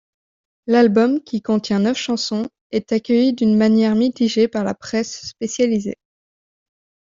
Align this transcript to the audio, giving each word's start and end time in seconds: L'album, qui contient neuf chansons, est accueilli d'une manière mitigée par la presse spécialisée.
L'album, 0.65 1.21
qui 1.21 1.43
contient 1.43 1.77
neuf 1.77 1.95
chansons, 1.95 2.49
est 2.71 2.91
accueilli 2.91 3.33
d'une 3.33 3.55
manière 3.55 3.93
mitigée 3.93 4.47
par 4.47 4.63
la 4.63 4.73
presse 4.73 5.27
spécialisée. 5.27 5.99